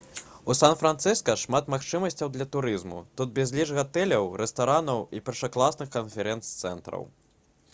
у 0.51 0.53
сан-францыска 0.59 1.33
шмат 1.41 1.67
магчымасцяў 1.73 2.31
для 2.37 2.47
турызму 2.55 3.01
тут 3.21 3.35
безліч 3.35 3.67
гатэляў 3.81 4.25
рэстаранаў 4.41 5.05
і 5.19 5.23
першакласных 5.29 5.93
канферэнц-цэнтраў 5.99 7.07